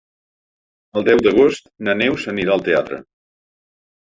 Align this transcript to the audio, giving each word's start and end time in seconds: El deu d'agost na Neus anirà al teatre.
El 1.01 1.05
deu 1.09 1.21
d'agost 1.27 1.69
na 1.89 1.97
Neus 2.01 2.27
anirà 2.33 2.57
al 2.57 2.65
teatre. 2.71 3.01